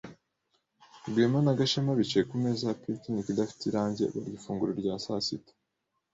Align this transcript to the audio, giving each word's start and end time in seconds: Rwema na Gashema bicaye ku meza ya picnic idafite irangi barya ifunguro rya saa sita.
Rwema 1.09 1.39
na 1.45 1.57
Gashema 1.59 1.91
bicaye 1.99 2.23
ku 2.29 2.35
meza 2.43 2.63
ya 2.69 2.77
picnic 2.81 3.25
idafite 3.29 3.61
irangi 3.65 4.01
barya 4.13 4.35
ifunguro 4.39 4.71
rya 4.81 4.93
saa 5.05 5.21
sita. 5.27 5.53